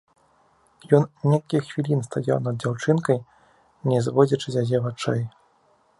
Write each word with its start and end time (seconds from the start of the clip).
Ён 0.97 1.03
некалькі 1.31 1.61
хвілін 1.67 2.01
стаяў 2.07 2.41
над 2.47 2.55
дзяўчынкай, 2.63 3.23
не 3.93 4.03
зводзячы 4.07 4.47
з 4.57 4.65
яе 4.67 4.85
вачэй. 4.87 5.23